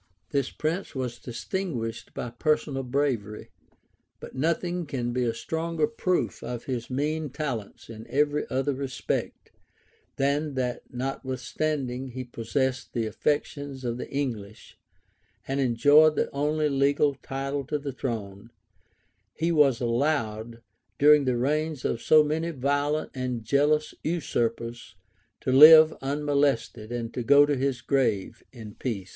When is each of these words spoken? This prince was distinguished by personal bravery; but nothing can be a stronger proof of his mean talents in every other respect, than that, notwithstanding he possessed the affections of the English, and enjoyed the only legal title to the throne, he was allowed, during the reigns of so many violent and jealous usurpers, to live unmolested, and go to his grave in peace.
This 0.31 0.49
prince 0.49 0.95
was 0.95 1.19
distinguished 1.19 2.15
by 2.15 2.31
personal 2.31 2.81
bravery; 2.81 3.51
but 4.19 4.33
nothing 4.33 4.87
can 4.87 5.13
be 5.13 5.25
a 5.25 5.31
stronger 5.35 5.85
proof 5.85 6.41
of 6.41 6.63
his 6.63 6.89
mean 6.89 7.29
talents 7.29 7.87
in 7.87 8.07
every 8.09 8.47
other 8.49 8.73
respect, 8.73 9.51
than 10.15 10.55
that, 10.55 10.91
notwithstanding 10.91 12.07
he 12.07 12.23
possessed 12.23 12.93
the 12.93 13.05
affections 13.05 13.83
of 13.83 13.99
the 13.99 14.09
English, 14.09 14.75
and 15.47 15.59
enjoyed 15.59 16.15
the 16.15 16.31
only 16.31 16.67
legal 16.67 17.13
title 17.21 17.63
to 17.65 17.77
the 17.77 17.93
throne, 17.93 18.49
he 19.35 19.51
was 19.51 19.79
allowed, 19.79 20.63
during 20.97 21.25
the 21.25 21.37
reigns 21.37 21.85
of 21.85 22.01
so 22.01 22.23
many 22.23 22.49
violent 22.49 23.11
and 23.13 23.43
jealous 23.43 23.93
usurpers, 24.03 24.95
to 25.41 25.51
live 25.51 25.93
unmolested, 26.01 26.91
and 26.91 27.11
go 27.27 27.45
to 27.45 27.55
his 27.55 27.81
grave 27.83 28.41
in 28.51 28.73
peace. 28.73 29.09